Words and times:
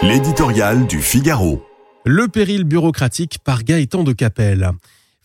L'éditorial 0.00 0.86
du 0.86 1.02
Figaro. 1.02 1.60
Le 2.06 2.28
péril 2.28 2.62
bureaucratique 2.62 3.40
par 3.42 3.64
Gaëtan 3.64 4.04
de 4.04 4.12
Capelle. 4.12 4.70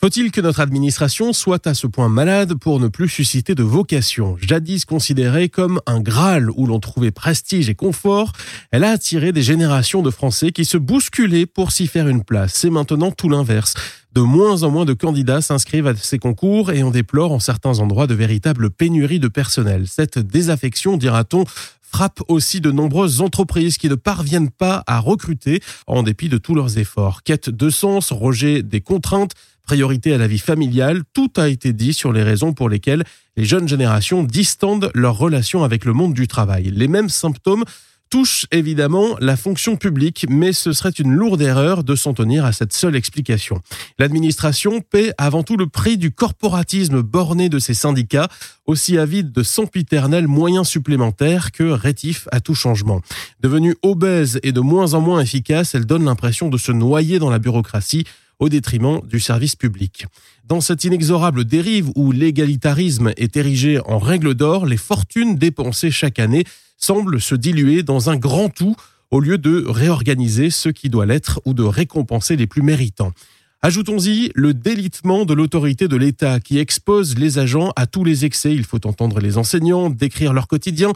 Faut-il 0.00 0.32
que 0.32 0.40
notre 0.40 0.60
administration 0.60 1.34
soit 1.34 1.66
à 1.66 1.74
ce 1.74 1.86
point 1.86 2.08
malade 2.08 2.54
pour 2.54 2.80
ne 2.80 2.88
plus 2.88 3.10
susciter 3.10 3.54
de 3.54 3.62
vocation? 3.62 4.38
Jadis 4.40 4.86
considérée 4.86 5.50
comme 5.50 5.78
un 5.86 6.00
Graal 6.00 6.50
où 6.56 6.66
l'on 6.66 6.80
trouvait 6.80 7.10
prestige 7.10 7.68
et 7.68 7.74
confort, 7.74 8.32
elle 8.70 8.84
a 8.84 8.90
attiré 8.92 9.30
des 9.30 9.42
générations 9.42 10.00
de 10.00 10.10
Français 10.10 10.52
qui 10.52 10.64
se 10.64 10.78
bousculaient 10.78 11.46
pour 11.46 11.70
s'y 11.70 11.86
faire 11.86 12.08
une 12.08 12.24
place. 12.24 12.54
C'est 12.54 12.70
maintenant 12.70 13.10
tout 13.10 13.28
l'inverse. 13.28 13.74
De 14.14 14.22
moins 14.22 14.62
en 14.62 14.70
moins 14.70 14.86
de 14.86 14.94
candidats 14.94 15.42
s'inscrivent 15.42 15.86
à 15.86 15.94
ces 15.94 16.18
concours 16.18 16.72
et 16.72 16.82
on 16.82 16.90
déplore 16.90 17.32
en 17.32 17.40
certains 17.40 17.78
endroits 17.78 18.06
de 18.06 18.14
véritables 18.14 18.70
pénuries 18.70 19.20
de 19.20 19.28
personnel. 19.28 19.84
Cette 19.86 20.18
désaffection, 20.18 20.96
dira-t-on, 20.96 21.44
frappe 21.92 22.22
aussi 22.28 22.60
de 22.60 22.70
nombreuses 22.70 23.20
entreprises 23.20 23.76
qui 23.76 23.88
ne 23.88 23.94
parviennent 23.94 24.50
pas 24.50 24.82
à 24.86 24.98
recruter 24.98 25.60
en 25.86 26.02
dépit 26.02 26.30
de 26.30 26.38
tous 26.38 26.54
leurs 26.54 26.78
efforts. 26.78 27.22
Quête 27.22 27.50
de 27.50 27.68
sens, 27.68 28.12
rejet 28.12 28.62
des 28.62 28.80
contraintes, 28.80 29.32
priorité 29.62 30.14
à 30.14 30.18
la 30.18 30.26
vie 30.26 30.38
familiale, 30.38 31.02
tout 31.12 31.30
a 31.36 31.48
été 31.48 31.72
dit 31.72 31.92
sur 31.92 32.12
les 32.12 32.22
raisons 32.22 32.54
pour 32.54 32.68
lesquelles 32.68 33.04
les 33.36 33.44
jeunes 33.44 33.68
générations 33.68 34.24
distendent 34.24 34.90
leur 34.94 35.18
relation 35.18 35.64
avec 35.64 35.84
le 35.84 35.92
monde 35.92 36.14
du 36.14 36.26
travail. 36.26 36.70
Les 36.74 36.88
mêmes 36.88 37.10
symptômes 37.10 37.64
touchent 38.12 38.44
évidemment 38.52 39.16
la 39.20 39.38
fonction 39.38 39.76
publique, 39.76 40.26
mais 40.28 40.52
ce 40.52 40.74
serait 40.74 40.90
une 40.90 41.14
lourde 41.14 41.40
erreur 41.40 41.82
de 41.82 41.96
s'en 41.96 42.12
tenir 42.12 42.44
à 42.44 42.52
cette 42.52 42.74
seule 42.74 42.94
explication. 42.94 43.62
L'administration 43.98 44.82
paie 44.82 45.14
avant 45.16 45.42
tout 45.42 45.56
le 45.56 45.66
prix 45.66 45.96
du 45.96 46.10
corporatisme 46.10 47.00
borné 47.00 47.48
de 47.48 47.58
ses 47.58 47.72
syndicats, 47.72 48.28
aussi 48.66 48.98
avides 48.98 49.32
de 49.32 49.42
sempiternels 49.42 50.28
moyens 50.28 50.68
supplémentaires 50.68 51.52
que 51.52 51.64
rétifs 51.64 52.28
à 52.32 52.40
tout 52.40 52.54
changement. 52.54 53.00
Devenue 53.40 53.76
obèse 53.80 54.38
et 54.42 54.52
de 54.52 54.60
moins 54.60 54.92
en 54.92 55.00
moins 55.00 55.20
efficace, 55.20 55.74
elle 55.74 55.86
donne 55.86 56.04
l'impression 56.04 56.50
de 56.50 56.58
se 56.58 56.70
noyer 56.70 57.18
dans 57.18 57.30
la 57.30 57.38
bureaucratie 57.38 58.04
au 58.38 58.50
détriment 58.50 59.00
du 59.08 59.20
service 59.20 59.56
public. 59.56 60.04
Dans 60.44 60.60
cette 60.60 60.84
inexorable 60.84 61.46
dérive 61.46 61.90
où 61.94 62.12
l'égalitarisme 62.12 63.12
est 63.16 63.38
érigé 63.38 63.80
en 63.86 63.98
règle 63.98 64.34
d'or, 64.34 64.66
les 64.66 64.76
fortunes 64.76 65.36
dépensées 65.36 65.90
chaque 65.90 66.18
année 66.18 66.44
semblent 66.82 67.20
se 67.20 67.34
diluer 67.34 67.82
dans 67.82 68.10
un 68.10 68.16
grand 68.16 68.48
tout 68.48 68.76
au 69.10 69.20
lieu 69.20 69.38
de 69.38 69.64
réorganiser 69.68 70.50
ce 70.50 70.68
qui 70.68 70.88
doit 70.88 71.06
l'être 71.06 71.40
ou 71.44 71.54
de 71.54 71.62
récompenser 71.62 72.36
les 72.36 72.46
plus 72.46 72.62
méritants. 72.62 73.12
Ajoutons-y 73.60 74.32
le 74.34 74.54
délitement 74.54 75.24
de 75.24 75.34
l'autorité 75.34 75.86
de 75.86 75.96
l'État 75.96 76.40
qui 76.40 76.58
expose 76.58 77.16
les 77.16 77.38
agents 77.38 77.72
à 77.76 77.86
tous 77.86 78.02
les 78.02 78.24
excès. 78.24 78.52
Il 78.52 78.64
faut 78.64 78.84
entendre 78.86 79.20
les 79.20 79.38
enseignants 79.38 79.90
décrire 79.90 80.32
leur 80.32 80.48
quotidien, 80.48 80.92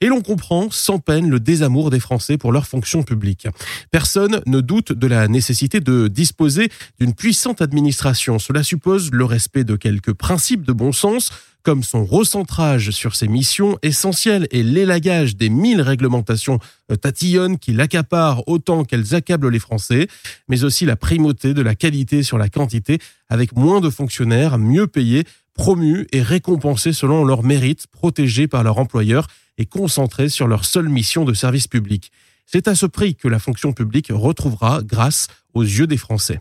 et 0.00 0.06
l'on 0.06 0.20
comprend 0.20 0.70
sans 0.70 0.98
peine 0.98 1.28
le 1.28 1.40
désamour 1.40 1.90
des 1.90 2.00
Français 2.00 2.38
pour 2.38 2.52
leur 2.52 2.66
fonction 2.66 3.02
publique. 3.02 3.48
Personne 3.90 4.40
ne 4.46 4.60
doute 4.60 4.92
de 4.92 5.06
la 5.06 5.28
nécessité 5.28 5.80
de 5.80 6.08
disposer 6.08 6.70
d'une 7.00 7.14
puissante 7.14 7.62
administration. 7.62 8.38
Cela 8.38 8.62
suppose 8.62 9.10
le 9.10 9.24
respect 9.24 9.64
de 9.64 9.76
quelques 9.76 10.12
principes 10.12 10.64
de 10.64 10.72
bon 10.72 10.92
sens, 10.92 11.30
comme 11.62 11.82
son 11.82 12.04
recentrage 12.04 12.92
sur 12.92 13.14
ses 13.16 13.28
missions 13.28 13.76
essentielles 13.82 14.46
et 14.52 14.62
l'élagage 14.62 15.36
des 15.36 15.50
mille 15.50 15.82
réglementations 15.82 16.60
tatillonnes 17.02 17.58
qui 17.58 17.72
l'accaparent 17.72 18.42
autant 18.46 18.84
qu'elles 18.84 19.14
accablent 19.14 19.50
les 19.50 19.58
Français, 19.58 20.06
mais 20.48 20.64
aussi 20.64 20.86
la 20.86 20.96
primauté 20.96 21.54
de 21.54 21.60
la 21.60 21.74
qualité 21.74 22.22
sur 22.22 22.38
la 22.38 22.48
quantité, 22.48 23.00
avec 23.28 23.54
moins 23.54 23.80
de 23.80 23.90
fonctionnaires, 23.90 24.56
mieux 24.56 24.86
payés, 24.86 25.24
promus 25.54 26.06
et 26.12 26.22
récompensés 26.22 26.92
selon 26.92 27.24
leurs 27.24 27.42
mérites, 27.42 27.88
protégés 27.88 28.46
par 28.46 28.62
leur 28.62 28.78
employeur 28.78 29.26
et 29.58 29.66
concentrés 29.66 30.28
sur 30.28 30.46
leur 30.46 30.64
seule 30.64 30.88
mission 30.88 31.24
de 31.24 31.34
service 31.34 31.66
public. 31.66 32.10
C'est 32.46 32.68
à 32.68 32.74
ce 32.74 32.86
prix 32.86 33.14
que 33.14 33.28
la 33.28 33.38
fonction 33.38 33.72
publique 33.72 34.08
retrouvera 34.10 34.80
grâce 34.82 35.26
aux 35.52 35.62
yeux 35.62 35.86
des 35.86 35.98
Français. 35.98 36.40